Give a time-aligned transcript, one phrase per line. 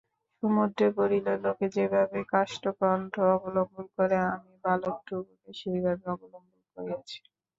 [0.43, 7.17] সমুদ্রে পড়িলে লোকে যেভাবে কাষ্ঠখণ্ড অবলম্বন করে আমি বালক ধ্রুবকে সেইভাবে অবলম্বন করিয়াছি।